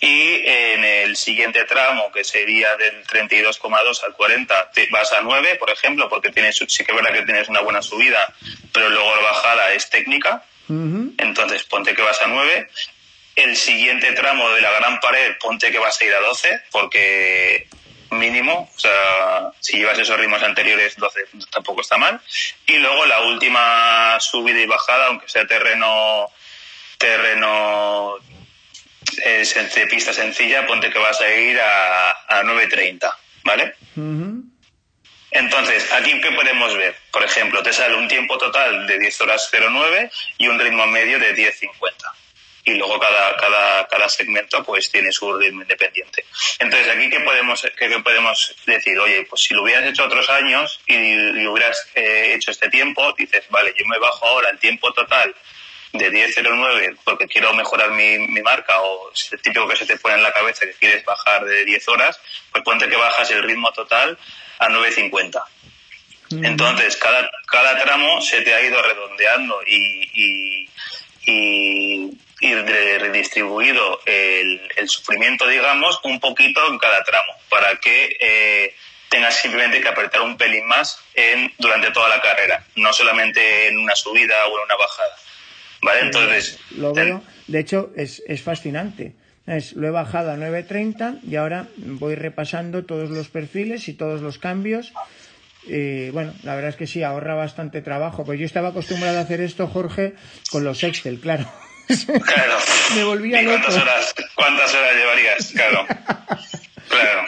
[0.00, 5.70] Y en el siguiente tramo, que sería del 32,2 al 40, vas a 9, por
[5.70, 8.34] ejemplo, porque tienes, sí que es verdad que tienes una buena subida,
[8.72, 10.44] pero luego la bajada es técnica.
[10.68, 12.68] Entonces, ponte que vas a 9
[13.36, 17.66] el siguiente tramo de la gran pared, ponte que vas a ir a 12, porque
[18.10, 21.20] mínimo, o sea, si llevas esos ritmos anteriores, 12
[21.50, 22.20] tampoco está mal.
[22.66, 26.30] Y luego la última subida y bajada, aunque sea terreno,
[26.98, 28.16] terreno
[29.24, 29.44] eh,
[29.74, 33.74] de pista sencilla, ponte que vas a ir a, a 9.30, ¿vale?
[35.32, 36.94] Entonces, aquí qué podemos ver?
[37.10, 41.18] Por ejemplo, te sale un tiempo total de 10 horas 09 y un ritmo medio
[41.18, 41.70] de 10.50
[42.64, 46.24] y luego cada, cada, cada segmento pues tiene su ritmo independiente.
[46.58, 50.80] Entonces aquí qué podemos, qué, podemos decir, oye, pues si lo hubieras hecho otros años
[50.86, 55.34] y, hubieras eh, hecho este tiempo, dices, vale, yo me bajo ahora el tiempo total
[55.92, 59.96] de 10.09 porque quiero mejorar mi, mi marca o es el típico que se te
[59.98, 62.18] pone en la cabeza que quieres bajar de 10 horas,
[62.50, 64.18] pues ponte que bajas el ritmo total
[64.58, 65.42] a 9.50.
[66.30, 66.44] Mm.
[66.46, 70.70] Entonces, cada, cada tramo se te ha ido redondeando y, y,
[71.26, 72.10] y
[72.52, 78.74] redistribuido el, el, sufrimiento, digamos, un poquito en cada tramo, para que eh,
[79.08, 83.78] tengas simplemente que apretar un pelín más en, durante toda la carrera, no solamente en
[83.78, 85.16] una subida o en una bajada.
[85.82, 86.00] ¿Vale?
[86.00, 86.58] Entonces.
[86.70, 89.12] Lo veo, de hecho, es, es fascinante.
[89.46, 94.22] Es, lo he bajado a 9.30 y ahora voy repasando todos los perfiles y todos
[94.22, 94.94] los cambios
[95.66, 98.24] Y bueno, la verdad es que sí, ahorra bastante trabajo.
[98.24, 100.14] Pues yo estaba acostumbrado a hacer esto, Jorge,
[100.50, 101.46] con los Excel, claro.
[101.86, 102.56] Claro.
[102.94, 105.52] Me volvía ¿Y cuántas horas, cuántas horas llevarías?
[105.52, 105.86] Claro.
[106.88, 107.24] Claro.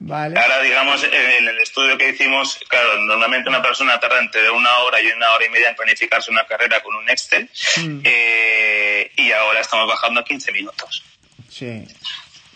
[0.00, 0.38] Vale.
[0.40, 5.00] Ahora, digamos, en el estudio que hicimos, claro, normalmente una persona tarda entre una hora
[5.02, 8.00] y una hora y media en planificarse una carrera con un Excel Mm.
[8.04, 11.02] eh, y ahora estamos bajando a 15 minutos.
[11.50, 11.84] Sí.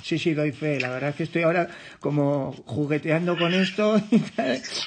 [0.02, 0.80] Sí, sí, doy fe.
[0.80, 1.68] La verdad es que estoy ahora
[2.00, 4.00] como jugueteando con esto.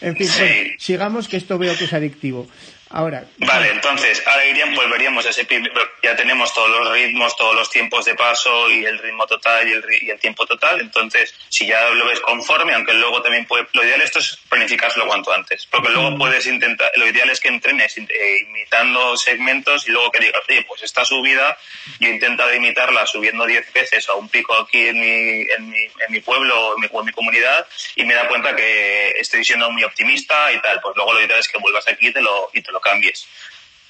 [0.01, 0.39] En fin, Sí.
[0.39, 2.49] bueno, sigamos que esto veo que es adictivo.
[2.93, 5.71] Ahora, Vale, entonces, ahora iríamos, volveríamos a ese primer-
[6.03, 9.71] ya tenemos todos los ritmos, todos los tiempos de paso y el ritmo total y
[9.71, 10.79] el, y el tiempo total.
[10.79, 15.07] Entonces, si ya lo ves conforme, aunque luego también puede, lo ideal esto es planificarlo
[15.07, 19.91] cuanto antes, porque luego puedes intentar, lo ideal es que entrenes eh, imitando segmentos y
[19.91, 21.57] luego que digas, oye, pues esta subida,
[21.99, 25.79] yo he intentado imitarla subiendo 10 veces a un pico aquí en mi, en mi,
[25.83, 29.43] en mi pueblo o en mi, en mi comunidad y me da cuenta que estoy
[29.43, 30.79] siendo muy optimista y tal.
[30.81, 33.25] Pues luego lo ideal es que vuelvas aquí y te lo, y te lo cambies.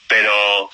[0.08, 0.70] Pero,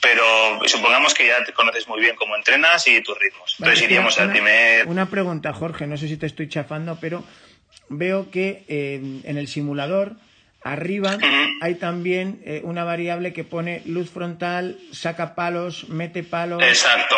[0.00, 3.56] pero supongamos que ya te conoces muy bien cómo entrenas y tus ritmos.
[3.58, 4.86] Vale, Entonces iríamos una- al primer...
[4.86, 7.24] Una pregunta, Jorge, no sé si te estoy chafando, pero
[7.88, 10.12] veo que eh, en el simulador
[10.62, 11.18] arriba
[11.60, 16.62] hay también eh, una variable que pone luz frontal, saca palos, mete palos.
[16.62, 17.16] Exacto.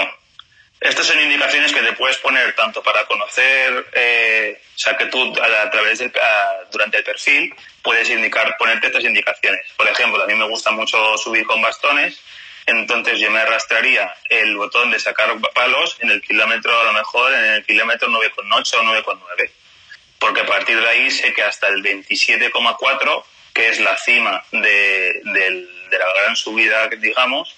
[0.80, 5.34] Estas son indicaciones que te puedes poner tanto para conocer, eh, o sea, que tú
[5.42, 9.62] a, a través del, a- durante el perfil puedes indicar, ponerte estas indicaciones.
[9.76, 12.20] Por ejemplo, a mí me gusta mucho subir con bastones,
[12.66, 17.32] entonces yo me arrastraría el botón de sacar palos en el kilómetro, a lo mejor
[17.32, 19.50] en el kilómetro 9,8 o 9,9
[20.18, 25.20] porque a partir de ahí sé que hasta el 27,4, que es la cima de,
[25.24, 27.54] del- de la gran subida, digamos,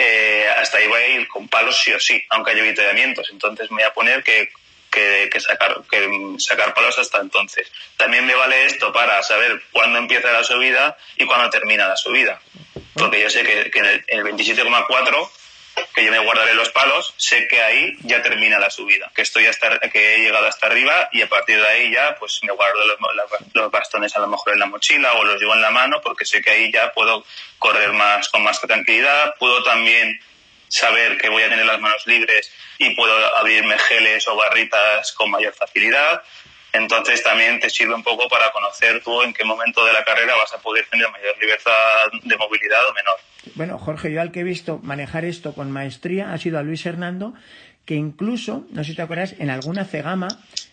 [0.00, 3.30] eh, hasta ahí voy a ir con palos sí o sí, aunque haya avituallamientos.
[3.32, 4.48] Entonces me voy a poner que,
[4.92, 6.08] que, que sacar, que
[6.38, 7.70] sacar palos hasta entonces.
[7.96, 12.40] También me vale esto para saber cuándo empieza la subida y cuándo termina la subida.
[12.94, 15.30] Porque yo sé que, que en el, el 27,4
[15.94, 19.46] que yo me guardaré los palos, sé que ahí ya termina la subida, que estoy
[19.46, 22.84] hasta, que he llegado hasta arriba y a partir de ahí ya pues me guardo
[22.86, 22.98] los,
[23.54, 26.24] los bastones a lo mejor en la mochila o los llevo en la mano porque
[26.24, 27.24] sé que ahí ya puedo
[27.58, 30.20] correr más con más tranquilidad, puedo también
[30.68, 35.30] saber que voy a tener las manos libres y puedo abrirme geles o barritas con
[35.30, 36.22] mayor facilidad.
[36.72, 40.34] Entonces también te sirve un poco para conocer tú en qué momento de la carrera
[40.36, 41.72] vas a poder tener mayor libertad
[42.22, 43.16] de movilidad o menor.
[43.54, 46.84] Bueno, Jorge, yo al que he visto manejar esto con maestría ha sido a Luis
[46.84, 47.34] Hernando,
[47.84, 50.28] que incluso, no sé si te acuerdas, en alguna cegama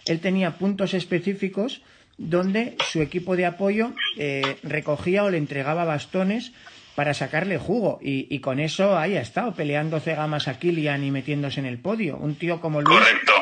[0.05, 1.81] él tenía puntos específicos
[2.17, 6.51] donde su equipo de apoyo eh, recogía o le entregaba bastones
[6.95, 7.99] para sacarle jugo.
[8.01, 11.77] Y, y con eso ahí ha estado peleando cegamas a Kilian y metiéndose en el
[11.77, 12.17] podio.
[12.17, 13.33] Un tío como Luis, Correcto.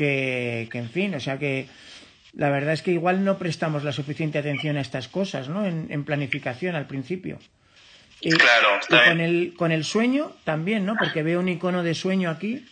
[0.00, 1.66] Que, que en fin, o sea que
[2.32, 5.66] la verdad es que igual no prestamos la suficiente atención a estas cosas, ¿no?
[5.66, 7.38] En, en planificación al principio.
[8.22, 10.96] Y, Claro, y con el, con el sueño también, ¿no?
[10.96, 12.64] Porque veo un icono de sueño aquí.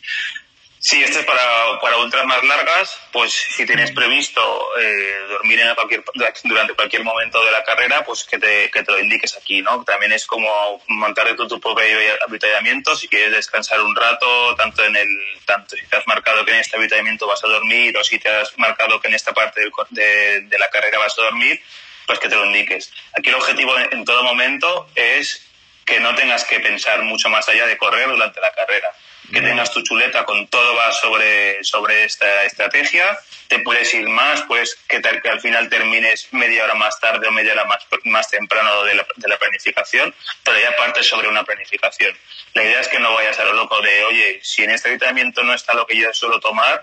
[0.80, 4.40] Sí, este es para, para ultras más largas, pues si tienes previsto
[4.78, 6.04] eh, dormir en cualquier,
[6.44, 9.82] durante cualquier momento de la carrera, pues que te, que te lo indiques aquí, ¿no?
[9.82, 11.84] También es como montar tu, tu propio
[12.26, 15.08] avituallamiento, si quieres descansar un rato, tanto en el,
[15.44, 18.28] tanto si te has marcado que en este avituallamiento vas a dormir o si te
[18.28, 21.60] has marcado que en esta parte del de, de la carrera vas a dormir,
[22.06, 22.92] pues que te lo indiques.
[23.18, 25.44] Aquí el objetivo en, en todo momento es
[25.84, 28.92] que no tengas que pensar mucho más allá de correr durante la carrera.
[29.32, 34.42] Que tengas tu chuleta con todo va sobre, sobre esta estrategia, te puedes ir más,
[34.42, 37.86] pues que, te- que al final termines media hora más tarde o media hora más,
[38.04, 40.14] más temprano de la, de la planificación,
[40.44, 42.16] pero ya partes sobre una planificación.
[42.54, 45.42] La idea es que no vayas a lo loco de, oye, si en este tratamiento
[45.42, 46.82] no está lo que yo suelo tomar,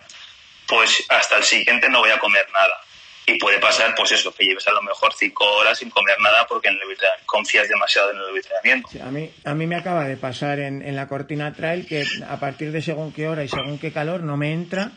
[0.68, 2.80] pues hasta el siguiente no voy a comer nada.
[3.28, 6.46] Y puede pasar, pues eso, que lleves a lo mejor cinco horas sin comer nada
[6.48, 8.84] porque en el confías demasiado en el.
[8.92, 12.04] Sí, a, mí, a mí me acaba de pasar en, en la cortina trail que
[12.28, 14.92] a partir de según qué hora y según qué calor no me entra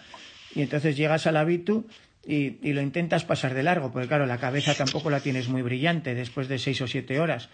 [0.55, 1.87] y entonces llegas al habitu
[2.27, 5.63] y, y lo intentas pasar de largo, porque claro, la cabeza tampoco la tienes muy
[5.63, 7.49] brillante después de seis o siete horas.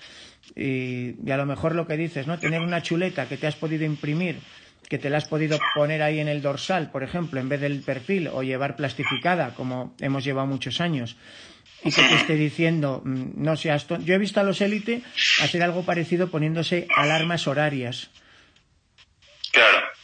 [0.56, 2.40] Y, y a lo mejor lo que dices, ¿no?
[2.40, 4.40] Tener una chuleta que te has podido imprimir,
[4.88, 7.82] que te la has podido poner ahí en el dorsal, por ejemplo, en vez del
[7.82, 11.16] perfil, o llevar plastificada, como hemos llevado muchos años,
[11.82, 14.04] y que te esté diciendo, mm, no seas tonto.
[14.04, 15.02] Yo he visto a los élite
[15.40, 18.10] hacer algo parecido poniéndose alarmas horarias.
[19.52, 19.94] Claro.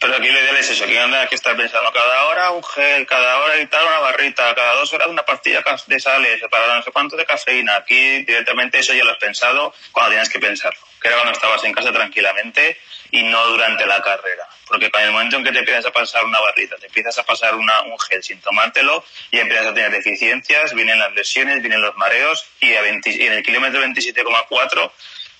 [0.00, 3.04] Pero aquí lo ideal es eso, aquí hay que estar pensando cada hora un gel,
[3.06, 6.92] cada hora y una barrita, cada dos horas una pastilla de sales, para no sé
[6.92, 7.76] cuánto de cafeína.
[7.76, 10.78] Aquí directamente eso ya lo has pensado cuando tienes que pensarlo.
[11.00, 12.76] que era cuando estabas en casa tranquilamente
[13.10, 14.48] y no durante la carrera.
[14.66, 17.22] Porque en el momento en que te empiezas a pasar una barrita, te empiezas a
[17.24, 21.80] pasar una, un gel sin tomártelo y empiezas a tener deficiencias, vienen las lesiones, vienen
[21.80, 24.92] los mareos y, a y en el kilómetro 27,4,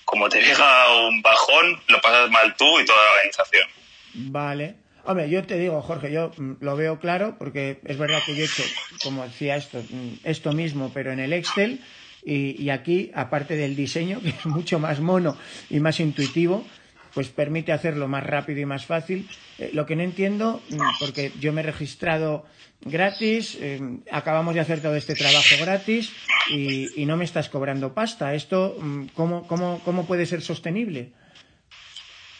[0.05, 3.67] como te llega un bajón, lo pasas mal tú y toda la organización.
[4.13, 4.75] Vale.
[5.05, 8.43] Hombre, yo te digo, Jorge, yo mm, lo veo claro porque es verdad que yo
[8.43, 8.63] he hecho,
[9.03, 11.81] como decía esto, mm, esto mismo, pero en el Excel
[12.23, 15.37] y, y aquí, aparte del diseño, que es mucho más mono
[15.69, 16.65] y más intuitivo,
[17.13, 19.29] pues permite hacerlo más rápido y más fácil.
[19.57, 22.45] Eh, lo que no entiendo, mm, porque yo me he registrado
[22.81, 23.79] gratis, eh,
[24.11, 26.11] acabamos de hacer todo este trabajo gratis
[26.49, 28.33] y, y, no me estás cobrando pasta.
[28.33, 28.77] ¿Esto
[29.13, 31.11] cómo, cómo, cómo puede ser sostenible?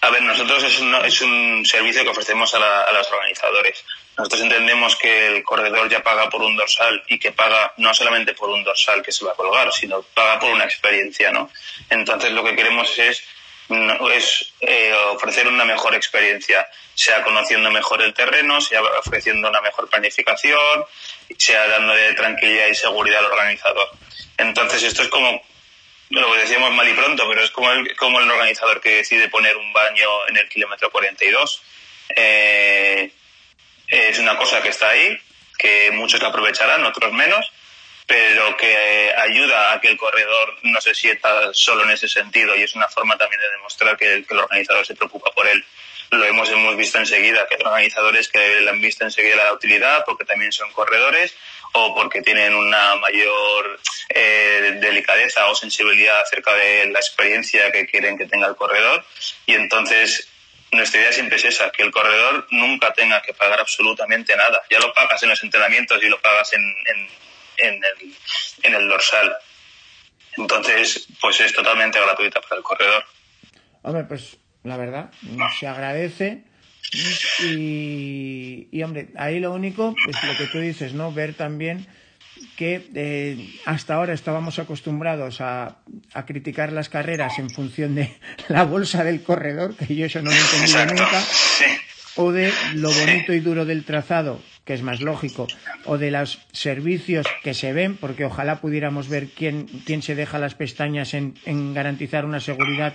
[0.01, 3.84] A ver, nosotros es un, es un servicio que ofrecemos a, la, los organizadores.
[4.17, 8.34] Nosotros entendemos que el corredor ya paga por un dorsal y que paga no solamente
[8.34, 11.51] por un dorsal que se va a colgar, sino paga por una experiencia, ¿no?
[11.89, 13.23] Entonces lo que queremos es,
[14.13, 19.89] es eh, ofrecer una mejor experiencia, sea conociendo mejor el terreno, sea ofreciendo una mejor
[19.89, 20.86] planificación,
[21.38, 23.89] sea dándole tranquilidad y seguridad al organizador.
[24.38, 25.41] Entonces esto es como
[26.10, 29.55] lo decíamos mal y pronto, pero es como el, como el organizador que decide poner
[29.58, 31.62] un baño en el kilómetro 42.
[32.15, 33.12] Eh,
[33.88, 35.19] es una cosa que está ahí,
[35.58, 37.51] que muchos aprovecharán, otros menos,
[38.10, 42.63] pero que ayuda a que el corredor no se sienta solo en ese sentido y
[42.63, 45.63] es una forma también de demostrar que, que el organizador se preocupa por él
[46.12, 50.04] lo hemos, hemos visto enseguida, que hay organizadores que le han visto enseguida la utilidad
[50.06, 51.36] porque también son corredores
[51.74, 58.17] o porque tienen una mayor eh, delicadeza o sensibilidad acerca de la experiencia que quieren
[58.17, 59.06] que tenga el corredor.
[59.45, 60.28] Y entonces
[60.72, 64.63] nuestra idea siempre es esa, que el corredor nunca tenga que pagar absolutamente nada.
[64.69, 67.08] Ya lo pagas en los entrenamientos y lo pagas en, en,
[67.62, 68.13] en, el,
[68.63, 69.36] en el dorsal.
[70.38, 73.04] Entonces, pues es totalmente gratuita para el corredor.
[73.82, 75.12] Hombre, pues la verdad,
[75.60, 76.43] se agradece.
[77.43, 81.12] Y, y, hombre, ahí lo único, pues lo que tú dices, ¿no?
[81.12, 81.88] Ver también
[82.56, 85.78] que eh, hasta ahora estábamos acostumbrados a,
[86.13, 88.17] a, criticar las carreras en función de
[88.48, 91.24] la bolsa del corredor, que yo eso no lo he entendido nunca,
[92.15, 95.47] o de lo bonito y duro del trazado, que es más lógico,
[95.86, 100.38] o de los servicios que se ven, porque ojalá pudiéramos ver quién, quién se deja
[100.38, 101.34] las pestañas en,
[101.73, 102.93] garantizar una seguridad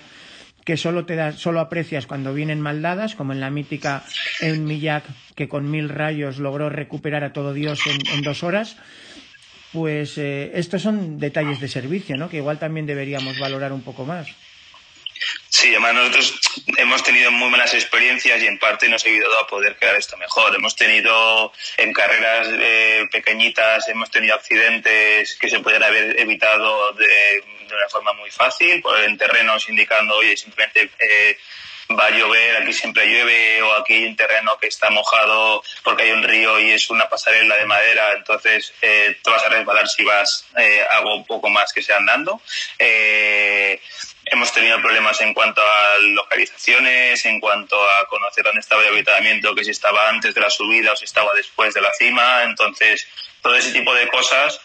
[0.65, 4.05] que solo te das, solo aprecias cuando vienen mal dadas, como en la mítica
[4.41, 5.03] en Millac,
[5.35, 8.77] que con mil rayos logró recuperar a todo Dios en, en dos horas.
[9.73, 12.29] Pues eh, estos son detalles de servicio, ¿no?
[12.29, 14.29] Que igual también deberíamos valorar un poco más.
[15.49, 16.41] Sí, además nosotros
[16.77, 20.17] hemos tenido muy buenas experiencias y en parte nos ha ayudado a poder crear esto
[20.17, 20.55] mejor.
[20.55, 27.45] Hemos tenido en carreras eh, pequeñitas, hemos tenido accidentes que se pueden haber evitado de,
[27.67, 31.39] una forma muy fácil, por en terrenos indicando, oye, simplemente eh,
[31.91, 36.05] va a llover, aquí siempre llueve, o aquí hay un terreno que está mojado porque
[36.05, 39.89] hay un río y es una pasarela de madera, entonces eh, te vas a resbalar
[39.89, 42.41] si vas eh, algo un poco más que sea andando.
[42.79, 43.44] Eh,
[44.27, 49.55] hemos tenido problemas en cuanto a localizaciones, en cuanto a conocer dónde estaba el habitamiento,
[49.55, 52.43] que si estaba antes de la subida o si estaba después de la cima.
[52.45, 53.07] Entonces,
[53.43, 54.61] todo ese tipo de cosas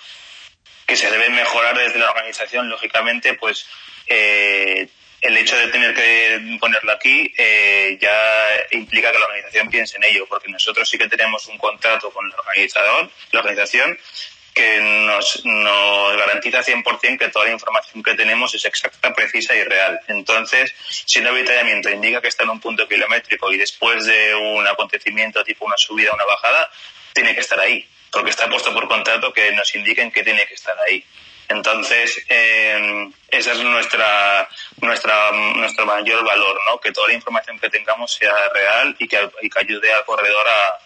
[0.86, 3.67] que se deben mejorar desde la organización, lógicamente, pues
[4.08, 4.89] eh,
[5.22, 10.06] el hecho de tener que ponerlo aquí eh, ya implica que la organización piense en
[10.06, 13.98] ello, porque nosotros sí que tenemos un contrato con el organizador, la organización,
[14.54, 19.64] que nos, nos garantiza 100% que toda la información que tenemos es exacta, precisa y
[19.64, 20.00] real.
[20.08, 20.74] Entonces,
[21.06, 25.44] si un avituallamiento indica que está en un punto kilométrico y después de un acontecimiento
[25.44, 26.70] tipo una subida o una bajada,
[27.14, 30.54] tiene que estar ahí, porque está puesto por contrato que nos indiquen que tiene que
[30.54, 31.04] estar ahí.
[31.48, 34.48] Entonces, eh, esa es nuestra,
[34.82, 36.80] nuestra, nuestro mayor valor, ¿no?
[36.80, 39.18] Que toda la información que tengamos sea real y que
[39.56, 40.80] ayude al corredor a,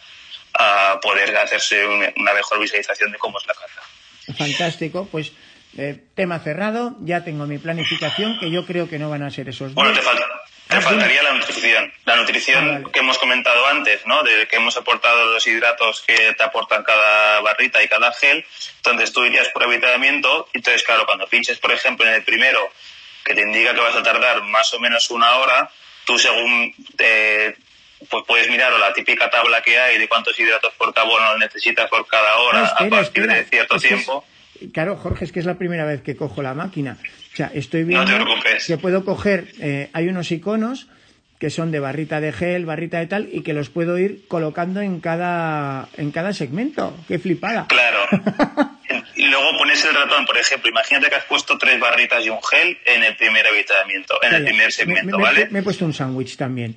[0.54, 4.38] a poder hacerse una mejor visualización de cómo es la carga.
[4.38, 5.32] Fantástico, pues
[5.78, 9.50] eh, tema cerrado, ya tengo mi planificación, que yo creo que no van a ser
[9.50, 10.26] esos Bueno, te falta,
[10.68, 11.92] te faltaría la nutrición.
[12.06, 12.92] La nutrición ah, vale.
[12.92, 14.22] que hemos comentado antes, ¿no?
[14.24, 18.46] De que hemos aportado los hidratos que te aportan cada barrita y cada gel.
[18.78, 22.72] Entonces tú irías por habitamiento y entonces, claro, cuando pinches, por ejemplo, en el primero,
[23.26, 25.72] que te indica que vas a tardar más o menos una hora,
[26.06, 27.56] tú según te,
[28.10, 32.06] pues puedes mirar la típica tabla que hay de cuántos hidratos por carbono necesitas por
[32.08, 33.36] cada hora no, espera, a partir espera.
[33.36, 34.26] de cierto es tiempo.
[34.62, 36.98] Es claro, Jorge, es que es la primera vez que cojo la máquina.
[37.34, 38.26] O sea, estoy viendo no
[38.68, 40.88] que puedo coger, eh, hay unos iconos
[41.40, 44.80] que son de barrita de gel, barrita de tal, y que los puedo ir colocando
[44.80, 46.96] en cada, en cada segmento.
[47.08, 47.68] ¡Qué flipada!
[47.68, 48.08] Claro.
[49.34, 52.78] luego pones el ratón, por ejemplo, imagínate que has puesto tres barritas y un gel
[52.86, 55.48] en el primer avituallamiento, en el primer segmento, ¿vale?
[55.50, 56.76] Me, he puesto un sándwich también.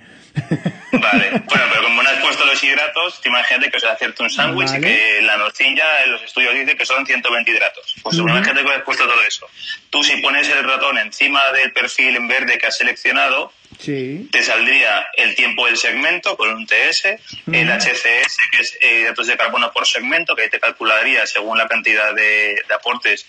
[0.93, 4.70] Vale, bueno, pero como no has puesto los hidratos, imagínate que os hacerte un sándwich
[4.76, 7.95] y que la nocilla en los estudios dice que son 120 hidratos.
[8.03, 9.49] Pues imagínate que has puesto todo eso.
[9.91, 13.53] Tú si pones el ratón encima del perfil en verde que has seleccionado,
[13.84, 17.05] te saldría el tiempo del segmento con un TS,
[17.53, 21.68] el HCS, que es eh, hidratos de carbono por segmento, que te calcularía según la
[21.68, 23.26] cantidad de, aportes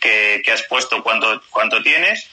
[0.00, 2.28] que, has puesto cuánto, cuánto tienes,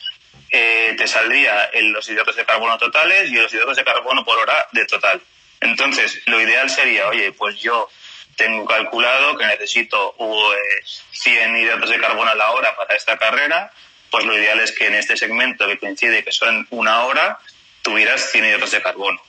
[0.50, 4.68] eh, te saldría los hidratos de carbono totales y los hidratos de carbono por hora
[4.72, 5.22] de total.
[5.60, 7.90] Entonces, lo ideal sería, oye, pues yo
[8.36, 10.16] tengo calculado que necesito
[11.12, 13.72] 100 eh, hidratos de carbono a la hora para esta carrera,
[14.12, 17.40] pues lo ideal es que en este segmento que coincide que son una hora,
[17.82, 19.22] tuvieras 100 hidratos de carbono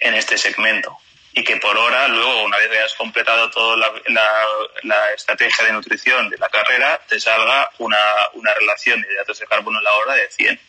[0.00, 0.96] en este segmento.
[1.38, 6.36] Y que por hora, luego, una vez hayas completado toda la, estrategia de nutrición de
[6.36, 7.96] la carrera, te salga una,
[8.34, 10.60] una relación de hidratos de carbono a la hora de 100.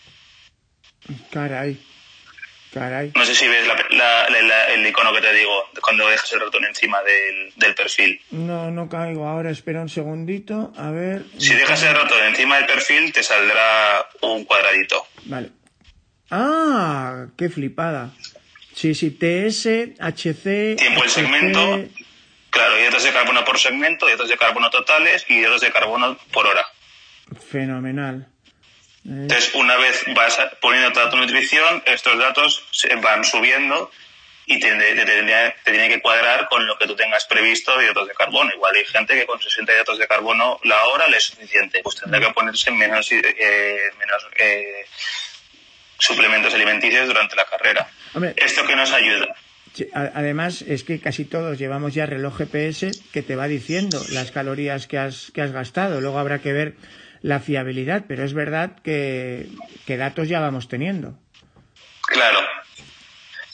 [1.32, 1.80] Caray.
[2.72, 3.14] Caray.
[3.16, 3.68] No sé si ves
[4.70, 8.22] el icono que te digo cuando dejas el ratón encima del, del, perfil.
[8.30, 9.28] No, no caigo.
[9.28, 10.72] Ahora espera un segundito.
[10.78, 11.24] A ver.
[11.40, 15.08] Si dejas el ratón encima del perfil, te saldrá un cuadradito.
[15.24, 15.50] Vale.
[16.30, 18.12] Ah, qué flipada.
[18.80, 20.78] Sí, sí, TS, HC.
[20.78, 21.84] Tiempo del segmento.
[22.50, 26.48] Claro, hidratos de carbono por segmento, hidratos de carbono totales y hidratos de carbono por
[26.48, 26.66] hora.
[27.52, 28.30] Fenomenal.
[29.04, 33.92] Entonces, una vez vas poniendo toda tu nutrición, estos datos se van subiendo
[34.46, 34.74] y te,
[35.66, 38.50] tiene que cuadrar con lo que tú tengas previsto de hidratos de carbono.
[38.54, 41.82] Igual hay gente que con 60 hidratos de carbono la hora le es suficiente.
[41.84, 44.86] Pues tendrá que ponerse menos, eh, menos eh,
[45.98, 47.90] suplementos alimenticios durante la carrera.
[48.36, 49.36] ¿Esto que nos ayuda?
[49.94, 54.88] Además, es que casi todos llevamos ya reloj GPS que te va diciendo las calorías
[54.88, 56.02] que has, que has gastado.
[56.02, 56.76] Luego habrá que ver
[57.22, 59.48] la fiabilidad, pero es verdad que,
[59.88, 61.14] datos ya vamos teniendo.
[62.08, 62.40] Claro.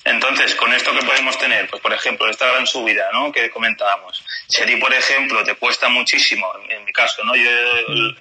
[0.03, 3.32] Entonces, con esto que podemos tener, pues por ejemplo, esta gran subida, ¿no?
[3.32, 4.24] Que comentábamos.
[4.47, 7.36] Si a ti, por ejemplo, te cuesta muchísimo, en mi caso, ¿no?
[7.36, 7.49] Yo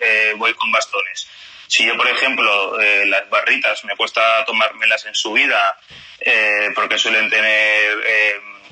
[0.01, 1.29] eh, voy con bastones.
[1.67, 5.79] Si yo, por ejemplo, eh, las barritas me cuesta tomármelas en subida
[6.21, 7.99] eh, porque suelen tener,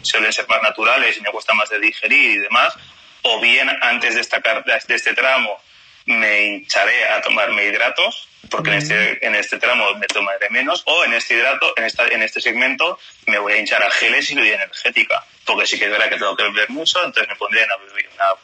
[0.03, 2.75] suelen ser más naturales y me cuesta más de digerir y demás,
[3.23, 5.61] o bien antes de, esta, de este tramo
[6.07, 11.05] me hincharé a tomarme hidratos, porque en, este, en este tramo me tomaré menos, o
[11.05, 14.35] en este hidrato, en, esta, en este segmento, me voy a hinchar a geles y
[14.35, 17.65] bebida energética, porque sí que es verdad que tengo que beber mucho, entonces me pondré
[17.65, 17.77] una,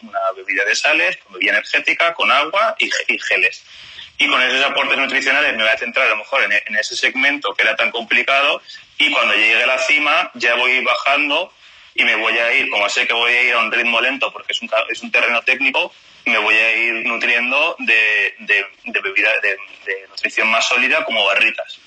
[0.02, 3.64] una, bebida de sales, bebida energética, con agua y, geles.
[4.18, 6.96] Y con esos aportes nutricionales me voy a centrar a lo mejor en, en ese
[6.96, 8.60] segmento que era tan complicado
[8.98, 11.52] y cuando llegue a la cima ya voy bajando
[11.94, 14.32] y me voy a ir, como sé que voy a ir a un ritmo lento
[14.32, 15.92] porque es un, es un terreno técnico,
[16.24, 18.66] me voy a ir nutriendo de, de,
[19.00, 19.56] bebida de,
[20.08, 21.80] nutrición más sólida como barritas.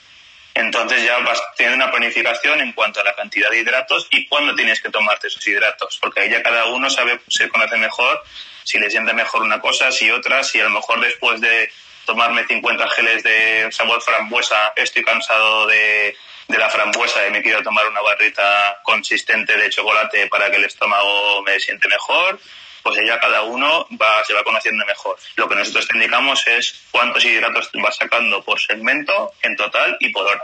[0.53, 4.53] Entonces ya vas teniendo una planificación en cuanto a la cantidad de hidratos y cuándo
[4.53, 8.21] tienes que tomarte esos hidratos, porque ahí ya cada uno sabe, se conoce mejor
[8.63, 11.71] si le siente mejor una cosa, si otra, si a lo mejor después de
[12.05, 16.15] tomarme 50 geles de sabor frambuesa estoy cansado de,
[16.47, 20.65] de la frambuesa y me quiero tomar una barrita consistente de chocolate para que el
[20.65, 22.39] estómago me siente mejor
[22.83, 25.15] pues ya cada uno va, se va conociendo mejor.
[25.35, 30.09] Lo que nosotros te indicamos es cuántos hidratos vas sacando por segmento en total y
[30.09, 30.43] por hora.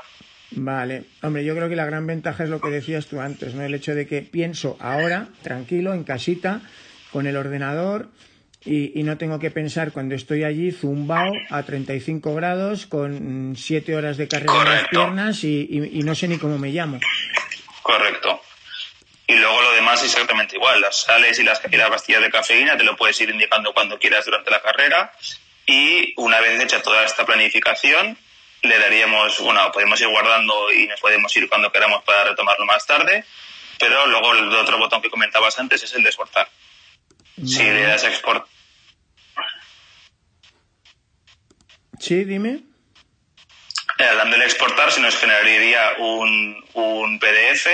[0.52, 3.64] Vale, hombre, yo creo que la gran ventaja es lo que decías tú antes, ¿no?
[3.64, 6.62] El hecho de que pienso ahora, tranquilo, en casita,
[7.12, 8.08] con el ordenador
[8.68, 14.18] y, no tengo que pensar cuando estoy allí zumbao a 35 grados con 7 horas
[14.18, 17.00] de carrera en las piernas y, y no sé ni cómo me llamo.
[17.82, 18.42] Correcto.
[19.28, 20.80] Y luego lo demás es exactamente igual.
[20.80, 24.50] Las sales y las, pastillas de cafeína te lo puedes ir indicando cuando quieras durante
[24.50, 25.12] la carrera.
[25.66, 28.18] Y una vez hecha toda esta planificación,
[28.62, 32.86] le daríamos, bueno, podemos ir guardando y nos podemos ir cuando queramos para retomarlo más
[32.86, 33.26] tarde.
[33.78, 36.50] Pero luego el otro botón que comentabas antes es el de exportar.
[37.46, 38.48] Si le das export.
[42.00, 42.60] Sí, dime.
[44.00, 47.66] Eh, hablando de exportar, se nos generaría un, un PDF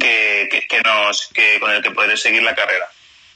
[0.00, 2.88] que, que, nos, que, con el que poder seguir la carrera.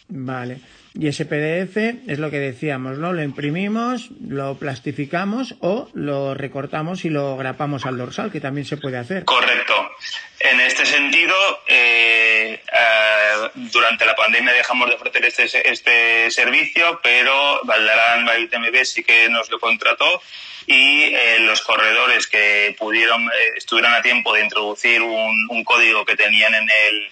[0.08, 0.61] Vale.
[1.01, 1.78] Y ese PDF
[2.11, 3.14] es lo que decíamos, ¿no?
[3.14, 8.76] Lo imprimimos, lo plastificamos o lo recortamos y lo grapamos al dorsal, que también se
[8.76, 9.24] puede hacer.
[9.24, 9.92] Correcto.
[10.40, 11.34] En este sentido,
[11.68, 19.03] eh, eh, durante la pandemia dejamos de ofrecer este, este servicio, pero Valdarán UTMB sí
[19.03, 20.20] que nos lo contrató
[20.66, 26.05] y eh, los corredores que pudieron eh, estuvieron a tiempo de introducir un, un, código
[26.05, 27.11] que tenían en el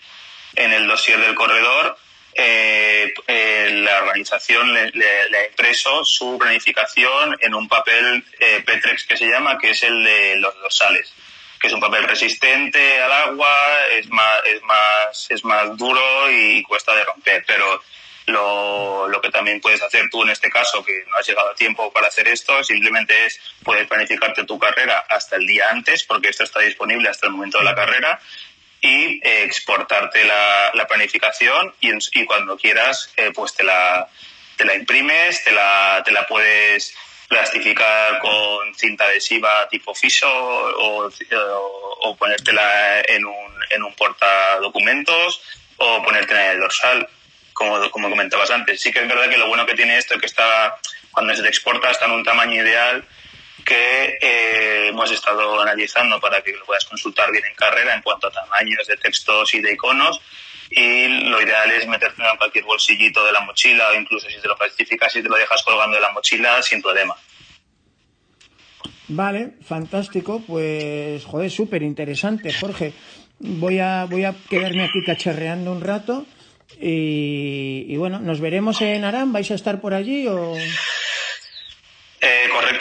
[0.57, 1.97] en el dossier del corredor
[2.41, 9.29] eh, la organización le, ha impreso su planificación en un papel eh, Petrex que se
[9.29, 11.13] llama, que es el de los dorsales,
[11.61, 13.55] que es un papel resistente al agua,
[13.93, 17.83] es más, es más, es más duro y cuesta de romper, pero
[18.27, 21.55] lo, lo, que también puedes hacer tú en este caso, que no has llegado a
[21.55, 26.29] tiempo para hacer esto, simplemente es puedes planificarte tu carrera hasta el día antes, porque
[26.29, 28.21] esto está disponible hasta el momento de la carrera,
[28.81, 34.09] y eh, exportarte la, la planificación y, y, cuando quieras, eh, pues te la,
[34.57, 36.95] te la imprimes, te la, te la puedes
[37.29, 41.11] plastificar con cinta adhesiva tipo FISO o,
[42.01, 45.43] o, ponértela en un, en un portadocumentos
[45.77, 47.09] o ponértela en el dorsal
[47.53, 48.81] como, como comentabas antes.
[48.81, 50.79] Sí que es verdad que lo bueno que tiene esto es que está,
[51.11, 53.05] cuando se te exporta, está en un tamaño ideal
[53.69, 58.29] que eh, hemos estado analizando para que lo puedas consultar bien en carrera en cuanto
[58.29, 60.21] a tamaños de textos y de iconos.
[60.71, 64.49] Y lo ideal es meterte en cualquier bolsillito de la mochila o incluso si te
[64.49, 67.15] lo plastificas y te lo dejas colgando de la mochila sin problema.
[69.09, 70.43] Vale, fantástico.
[70.47, 72.95] Pues, joder, súper interesante, Jorge.
[73.39, 76.27] Voy a, voy a quedarme aquí cacharreando un rato
[76.81, 79.33] y, bueno, ¿nos veremos en Arán?
[79.33, 80.55] ¿Vais a estar por allí o...?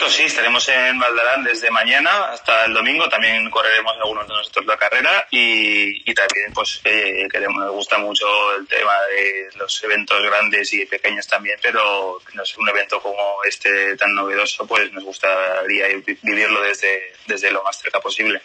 [0.08, 3.10] Correcto, sí, estaremos en Valdarán desde mañana hasta el domingo.
[3.10, 8.26] También correremos algunos de nosotros la carrera y, también, pues, eh, queremos, nos gusta mucho
[8.56, 13.44] el tema de los eventos grandes y pequeños también, pero no es un evento como
[13.44, 15.88] este tan novedoso, pues nos gustaría
[16.22, 18.40] vivirlo desde, desde lo más cerca posible.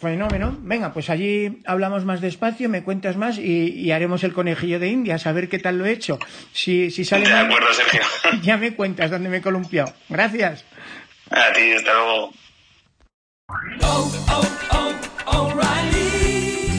[0.00, 0.56] Fenómeno.
[0.62, 5.26] Venga, pues allí hablamos más despacio, me cuentas más y, haremos el conejillo de Indias,
[5.26, 6.18] a ver qué tal lo he hecho.
[6.52, 8.00] Si, si sale de acuerdo, Sergio.
[8.42, 9.92] Ya me cuentas dónde me he columpiado.
[10.08, 10.64] Gracias.
[11.30, 12.32] A ti, hasta luego.
[13.82, 14.94] Oh, oh,
[15.26, 15.79] oh,